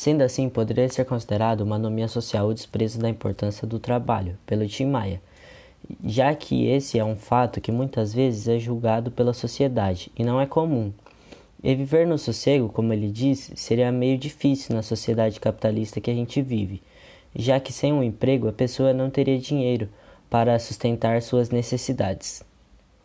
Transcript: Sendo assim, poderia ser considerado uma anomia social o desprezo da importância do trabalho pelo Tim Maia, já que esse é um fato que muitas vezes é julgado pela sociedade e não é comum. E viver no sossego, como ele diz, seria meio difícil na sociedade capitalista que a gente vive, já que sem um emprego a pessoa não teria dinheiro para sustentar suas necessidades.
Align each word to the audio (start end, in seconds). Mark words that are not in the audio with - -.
Sendo 0.00 0.22
assim, 0.22 0.48
poderia 0.48 0.88
ser 0.88 1.04
considerado 1.04 1.60
uma 1.60 1.76
anomia 1.76 2.08
social 2.08 2.48
o 2.48 2.54
desprezo 2.54 2.98
da 2.98 3.06
importância 3.06 3.66
do 3.66 3.78
trabalho 3.78 4.38
pelo 4.46 4.66
Tim 4.66 4.86
Maia, 4.86 5.20
já 6.02 6.34
que 6.34 6.66
esse 6.66 6.98
é 6.98 7.04
um 7.04 7.16
fato 7.16 7.60
que 7.60 7.70
muitas 7.70 8.14
vezes 8.14 8.48
é 8.48 8.58
julgado 8.58 9.10
pela 9.10 9.34
sociedade 9.34 10.10
e 10.16 10.24
não 10.24 10.40
é 10.40 10.46
comum. 10.46 10.90
E 11.62 11.74
viver 11.74 12.06
no 12.06 12.16
sossego, 12.16 12.70
como 12.70 12.94
ele 12.94 13.10
diz, 13.10 13.52
seria 13.54 13.92
meio 13.92 14.16
difícil 14.16 14.74
na 14.74 14.80
sociedade 14.80 15.38
capitalista 15.38 16.00
que 16.00 16.10
a 16.10 16.14
gente 16.14 16.40
vive, 16.40 16.82
já 17.36 17.60
que 17.60 17.70
sem 17.70 17.92
um 17.92 18.02
emprego 18.02 18.48
a 18.48 18.54
pessoa 18.54 18.94
não 18.94 19.10
teria 19.10 19.38
dinheiro 19.38 19.86
para 20.30 20.58
sustentar 20.58 21.20
suas 21.20 21.50
necessidades. 21.50 22.42